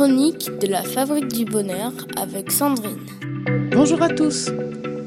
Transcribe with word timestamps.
chronique 0.00 0.48
de 0.62 0.66
la 0.66 0.82
Fabrique 0.82 1.28
du 1.28 1.44
Bonheur 1.44 1.92
avec 2.16 2.50
Sandrine. 2.50 2.96
Bonjour 3.70 4.00
à 4.00 4.08
tous. 4.08 4.48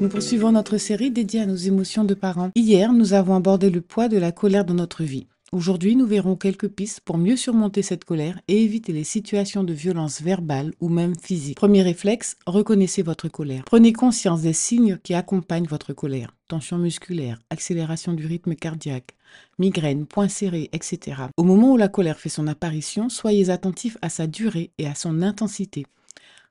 Nous 0.00 0.08
poursuivons 0.08 0.52
notre 0.52 0.76
série 0.78 1.10
dédiée 1.10 1.40
à 1.40 1.46
nos 1.46 1.56
émotions 1.56 2.04
de 2.04 2.14
parents. 2.14 2.50
Hier, 2.54 2.92
nous 2.92 3.12
avons 3.12 3.34
abordé 3.34 3.70
le 3.70 3.80
poids 3.80 4.06
de 4.06 4.18
la 4.18 4.30
colère 4.30 4.64
dans 4.64 4.74
notre 4.74 5.02
vie. 5.02 5.26
Aujourd'hui, 5.50 5.94
nous 5.94 6.06
verrons 6.06 6.36
quelques 6.36 6.68
pistes 6.68 7.00
pour 7.00 7.18
mieux 7.18 7.36
surmonter 7.36 7.82
cette 7.82 8.04
colère 8.04 8.40
et 8.46 8.62
éviter 8.62 8.92
les 8.92 9.02
situations 9.02 9.64
de 9.64 9.72
violence 9.72 10.20
verbale 10.20 10.72
ou 10.80 10.88
même 10.88 11.14
physique. 11.16 11.56
Premier 11.56 11.82
réflexe, 11.82 12.36
reconnaissez 12.46 13.02
votre 13.02 13.28
colère. 13.28 13.64
Prenez 13.66 13.92
conscience 13.92 14.42
des 14.42 14.52
signes 14.52 14.98
qui 15.02 15.14
accompagnent 15.14 15.66
votre 15.66 15.92
colère. 15.92 16.34
Tension 16.46 16.78
musculaire, 16.78 17.40
accélération 17.50 18.12
du 18.12 18.26
rythme 18.26 18.54
cardiaque, 18.54 19.13
migraine, 19.58 20.06
poings 20.06 20.28
serrés, 20.28 20.70
etc. 20.72 21.22
Au 21.36 21.44
moment 21.44 21.72
où 21.72 21.76
la 21.76 21.88
colère 21.88 22.18
fait 22.18 22.28
son 22.28 22.46
apparition, 22.46 23.08
soyez 23.08 23.50
attentif 23.50 23.96
à 24.02 24.08
sa 24.08 24.26
durée 24.26 24.70
et 24.78 24.86
à 24.86 24.94
son 24.94 25.22
intensité. 25.22 25.86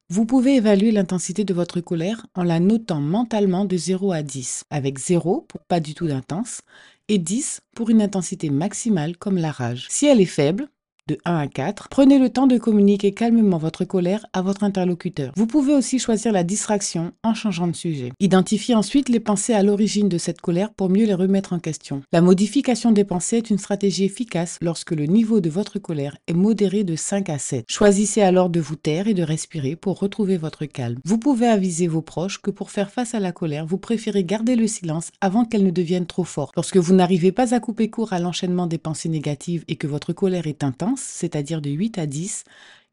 Vous 0.10 0.26
pouvez 0.26 0.58
évaluer 0.58 0.92
l'intensité 0.92 1.44
de 1.44 1.54
votre 1.54 1.80
colère 1.80 2.26
en 2.36 2.44
la 2.44 2.60
notant 2.60 3.02
mentalement 3.02 3.66
de 3.66 3.78
0 3.78 4.12
à 4.12 4.22
10, 4.22 4.66
avec 4.70 5.00
0 5.00 5.46
pour 5.48 5.62
pas 5.62 5.80
du 5.80 5.94
tout 5.94 6.08
d'intense 6.08 6.62
et 7.08 7.18
10 7.18 7.62
pour 7.76 7.90
une 7.90 8.02
intensité 8.02 8.50
maximale 8.50 9.18
comme 9.18 9.38
la 9.38 9.52
rage. 9.52 9.88
Si 9.90 10.06
elle 10.06 10.22
est 10.22 10.26
faible, 10.26 10.68
de 11.10 11.18
1 11.26 11.36
à 11.36 11.48
4, 11.48 11.90
prenez 11.90 12.18
le 12.18 12.30
temps 12.30 12.48
de 12.48 12.58
communiquer 12.58 13.12
calmement 13.12 13.58
votre 13.58 13.84
colère 13.84 14.26
à 14.32 14.42
votre 14.42 14.64
interlocuteur. 14.64 15.34
Vous 15.36 15.48
pouvez 15.48 15.74
aussi 15.74 16.00
choisir 16.00 16.32
la 16.32 16.46
distraction 16.46 17.12
en 17.24 17.34
changeant 17.34 17.68
de 17.68 17.76
sujet. 17.76 18.14
Identifiez 18.22 18.74
ensuite 18.74 19.10
les 19.10 19.20
pensées 19.20 19.54
à 19.54 19.64
l'origine 19.64 20.08
de 20.08 20.18
cette 20.18 20.40
colère 20.40 20.74
pour 20.74 20.90
mieux 20.90 21.06
les 21.06 21.14
remettre 21.14 21.52
en 21.52 21.60
question. 21.60 22.04
La 22.14 22.22
modification 22.22 22.94
des 22.94 23.04
pensées 23.04 23.38
est 23.38 23.50
une 23.50 23.58
stratégie 23.58 24.06
efficace 24.06 24.58
lorsque 24.62 24.92
le 24.92 25.06
niveau 25.06 25.42
de 25.42 25.50
votre 25.50 25.78
colère 25.78 26.16
est 26.28 26.34
modéré 26.34 26.86
de 26.86 26.96
5 26.96 27.30
à 27.30 27.38
7. 27.38 27.66
Choisissez 27.68 28.22
alors 28.22 28.50
de 28.50 28.62
vous 28.62 28.78
taire 28.78 29.10
et 29.10 29.14
de 29.14 29.24
respirer 29.24 29.76
pour 29.76 30.00
retrouver 30.00 30.38
votre 30.38 30.66
calme. 30.66 31.00
Vous 31.04 31.18
pouvez 31.18 31.48
aviser 31.48 31.88
vos 31.88 32.02
proches 32.02 32.42
que 32.42 32.52
pour 32.52 32.72
faire 32.72 32.92
face 32.92 33.14
à 33.14 33.20
la 33.20 33.34
colère, 33.34 33.66
vous 33.66 33.78
préférez 33.78 34.24
garder 34.24 34.56
le 34.56 34.68
silence 34.68 35.10
avant 35.20 35.44
qu'elle 35.44 35.66
ne 35.66 35.72
devienne 35.72 36.06
trop 36.06 36.24
forte. 36.24 36.56
Lorsque 36.56 36.78
vous 36.78 36.94
n'arrivez 36.94 37.34
pas 37.34 37.54
à 37.54 37.60
couper 37.60 37.90
court 37.90 38.14
à 38.14 38.20
l'enchaînement 38.20 38.68
des 38.68 38.78
pensées 38.78 39.10
négatives 39.10 39.66
et 39.68 39.76
que 39.76 39.88
votre 39.88 40.14
colère 40.14 40.48
est 40.48 40.64
intense, 40.64 40.93
c'est-à-dire 41.02 41.62
de 41.62 41.70
8 41.70 41.98
à 41.98 42.06
10, 42.06 42.44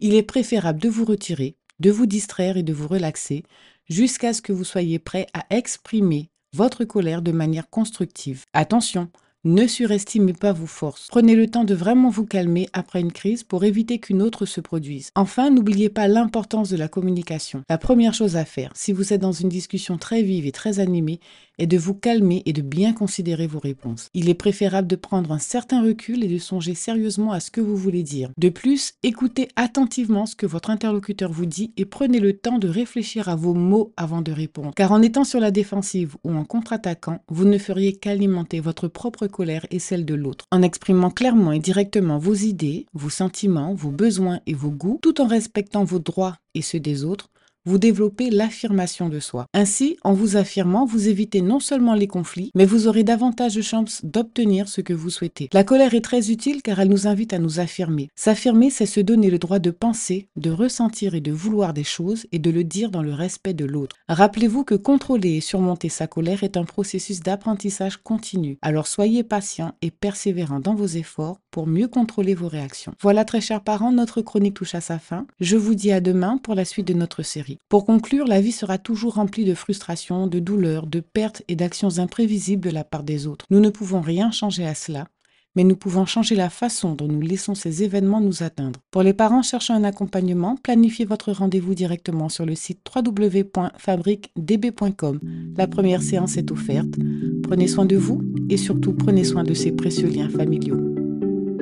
il 0.00 0.14
est 0.14 0.22
préférable 0.22 0.80
de 0.80 0.88
vous 0.88 1.04
retirer, 1.04 1.56
de 1.78 1.90
vous 1.90 2.06
distraire 2.06 2.56
et 2.56 2.62
de 2.62 2.72
vous 2.72 2.88
relaxer 2.88 3.44
jusqu'à 3.88 4.32
ce 4.32 4.42
que 4.42 4.52
vous 4.52 4.64
soyez 4.64 4.98
prêt 4.98 5.26
à 5.34 5.44
exprimer 5.50 6.30
votre 6.54 6.84
colère 6.84 7.22
de 7.22 7.32
manière 7.32 7.68
constructive. 7.70 8.44
Attention, 8.52 9.08
ne 9.44 9.66
surestimez 9.66 10.34
pas 10.34 10.52
vos 10.52 10.66
forces. 10.66 11.06
Prenez 11.08 11.34
le 11.34 11.46
temps 11.46 11.64
de 11.64 11.74
vraiment 11.74 12.10
vous 12.10 12.26
calmer 12.26 12.68
après 12.74 13.00
une 13.00 13.12
crise 13.12 13.42
pour 13.42 13.64
éviter 13.64 13.98
qu'une 13.98 14.20
autre 14.20 14.44
se 14.44 14.60
produise. 14.60 15.12
Enfin, 15.14 15.48
n'oubliez 15.48 15.88
pas 15.88 16.08
l'importance 16.08 16.68
de 16.68 16.76
la 16.76 16.88
communication. 16.88 17.62
La 17.70 17.78
première 17.78 18.12
chose 18.12 18.36
à 18.36 18.44
faire, 18.44 18.70
si 18.74 18.92
vous 18.92 19.14
êtes 19.14 19.20
dans 19.22 19.32
une 19.32 19.48
discussion 19.48 19.96
très 19.96 20.22
vive 20.22 20.46
et 20.46 20.52
très 20.52 20.78
animée, 20.78 21.20
est 21.60 21.66
de 21.66 21.78
vous 21.78 21.94
calmer 21.94 22.42
et 22.46 22.52
de 22.52 22.62
bien 22.62 22.92
considérer 22.92 23.46
vos 23.46 23.60
réponses. 23.60 24.08
Il 24.14 24.28
est 24.28 24.34
préférable 24.34 24.88
de 24.88 24.96
prendre 24.96 25.30
un 25.30 25.38
certain 25.38 25.82
recul 25.82 26.24
et 26.24 26.28
de 26.28 26.38
songer 26.38 26.74
sérieusement 26.74 27.32
à 27.32 27.40
ce 27.40 27.50
que 27.50 27.60
vous 27.60 27.76
voulez 27.76 28.02
dire. 28.02 28.30
De 28.38 28.48
plus, 28.48 28.94
écoutez 29.02 29.48
attentivement 29.56 30.26
ce 30.26 30.34
que 30.34 30.46
votre 30.46 30.70
interlocuteur 30.70 31.30
vous 31.30 31.46
dit 31.46 31.72
et 31.76 31.84
prenez 31.84 32.18
le 32.18 32.32
temps 32.32 32.58
de 32.58 32.68
réfléchir 32.68 33.28
à 33.28 33.36
vos 33.36 33.54
mots 33.54 33.92
avant 33.96 34.22
de 34.22 34.32
répondre. 34.32 34.72
Car 34.74 34.92
en 34.92 35.02
étant 35.02 35.24
sur 35.24 35.38
la 35.38 35.50
défensive 35.50 36.16
ou 36.24 36.32
en 36.32 36.44
contre-attaquant, 36.44 37.20
vous 37.28 37.44
ne 37.44 37.58
feriez 37.58 37.92
qu'alimenter 37.92 38.60
votre 38.60 38.88
propre 38.88 39.26
colère 39.26 39.66
et 39.70 39.78
celle 39.78 40.04
de 40.04 40.14
l'autre. 40.14 40.46
En 40.50 40.62
exprimant 40.62 41.10
clairement 41.10 41.52
et 41.52 41.58
directement 41.58 42.18
vos 42.18 42.34
idées, 42.34 42.86
vos 42.94 43.10
sentiments, 43.10 43.74
vos 43.74 43.90
besoins 43.90 44.40
et 44.46 44.54
vos 44.54 44.70
goûts, 44.70 44.98
tout 45.02 45.20
en 45.20 45.26
respectant 45.26 45.84
vos 45.84 45.98
droits 45.98 46.36
et 46.54 46.62
ceux 46.62 46.80
des 46.80 47.04
autres, 47.04 47.28
vous 47.66 47.78
développez 47.78 48.30
l'affirmation 48.30 49.08
de 49.08 49.20
soi. 49.20 49.46
Ainsi, 49.52 49.98
en 50.02 50.14
vous 50.14 50.36
affirmant, 50.36 50.86
vous 50.86 51.08
évitez 51.08 51.42
non 51.42 51.60
seulement 51.60 51.94
les 51.94 52.06
conflits, 52.06 52.50
mais 52.54 52.64
vous 52.64 52.88
aurez 52.88 53.04
davantage 53.04 53.54
de 53.54 53.62
chances 53.62 54.04
d'obtenir 54.04 54.68
ce 54.68 54.80
que 54.80 54.94
vous 54.94 55.10
souhaitez. 55.10 55.48
La 55.52 55.64
colère 55.64 55.94
est 55.94 56.00
très 56.00 56.30
utile 56.30 56.62
car 56.62 56.80
elle 56.80 56.88
nous 56.88 57.06
invite 57.06 57.32
à 57.32 57.38
nous 57.38 57.60
affirmer. 57.60 58.08
S'affirmer, 58.14 58.70
c'est 58.70 58.86
se 58.86 59.00
donner 59.00 59.30
le 59.30 59.38
droit 59.38 59.58
de 59.58 59.70
penser, 59.70 60.28
de 60.36 60.50
ressentir 60.50 61.14
et 61.14 61.20
de 61.20 61.32
vouloir 61.32 61.74
des 61.74 61.84
choses 61.84 62.26
et 62.32 62.38
de 62.38 62.50
le 62.50 62.64
dire 62.64 62.90
dans 62.90 63.02
le 63.02 63.12
respect 63.12 63.54
de 63.54 63.64
l'autre. 63.64 63.96
Rappelez-vous 64.08 64.64
que 64.64 64.74
contrôler 64.74 65.36
et 65.36 65.40
surmonter 65.40 65.88
sa 65.88 66.06
colère 66.06 66.42
est 66.42 66.56
un 66.56 66.64
processus 66.64 67.20
d'apprentissage 67.20 67.98
continu. 67.98 68.58
Alors 68.62 68.86
soyez 68.86 69.22
patient 69.22 69.74
et 69.82 69.90
persévérant 69.90 70.60
dans 70.60 70.74
vos 70.74 70.86
efforts 70.86 71.40
pour 71.50 71.66
mieux 71.66 71.88
contrôler 71.88 72.34
vos 72.34 72.48
réactions. 72.48 72.94
Voilà 73.00 73.24
très 73.24 73.40
chers 73.40 73.62
parents, 73.62 73.92
notre 73.92 74.22
chronique 74.22 74.54
touche 74.54 74.74
à 74.74 74.80
sa 74.80 74.98
fin. 74.98 75.26
Je 75.40 75.56
vous 75.56 75.74
dis 75.74 75.92
à 75.92 76.00
demain 76.00 76.38
pour 76.38 76.54
la 76.54 76.64
suite 76.64 76.86
de 76.86 76.94
notre 76.94 77.22
série. 77.22 77.49
Pour 77.68 77.84
conclure, 77.84 78.26
la 78.26 78.40
vie 78.40 78.52
sera 78.52 78.78
toujours 78.78 79.14
remplie 79.14 79.44
de 79.44 79.54
frustrations, 79.54 80.26
de 80.26 80.38
douleurs, 80.38 80.86
de 80.86 81.00
pertes 81.00 81.42
et 81.48 81.56
d'actions 81.56 81.98
imprévisibles 81.98 82.68
de 82.68 82.74
la 82.74 82.84
part 82.84 83.02
des 83.02 83.26
autres. 83.26 83.46
Nous 83.50 83.60
ne 83.60 83.70
pouvons 83.70 84.00
rien 84.00 84.30
changer 84.30 84.66
à 84.66 84.74
cela, 84.74 85.08
mais 85.56 85.64
nous 85.64 85.74
pouvons 85.76 86.06
changer 86.06 86.36
la 86.36 86.48
façon 86.50 86.94
dont 86.94 87.08
nous 87.08 87.20
laissons 87.20 87.54
ces 87.54 87.82
événements 87.82 88.20
nous 88.20 88.42
atteindre. 88.42 88.80
Pour 88.90 89.02
les 89.02 89.14
parents 89.14 89.42
cherchant 89.42 89.74
un 89.74 89.84
accompagnement, 89.84 90.56
planifiez 90.56 91.04
votre 91.04 91.32
rendez-vous 91.32 91.74
directement 91.74 92.28
sur 92.28 92.46
le 92.46 92.54
site 92.54 92.80
www.fabriquedb.com. 92.94 95.20
La 95.56 95.66
première 95.66 96.02
séance 96.02 96.36
est 96.36 96.52
offerte. 96.52 96.94
Prenez 97.42 97.66
soin 97.66 97.86
de 97.86 97.96
vous 97.96 98.22
et 98.48 98.56
surtout 98.56 98.92
prenez 98.92 99.24
soin 99.24 99.42
de 99.44 99.54
ces 99.54 99.72
précieux 99.72 100.08
liens 100.08 100.28
familiaux. 100.28 100.78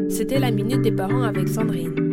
C'était 0.08 0.38
la 0.38 0.50
Minute 0.50 0.82
des 0.82 0.92
Parents 0.92 1.22
avec 1.22 1.48
Sandrine. 1.48 2.07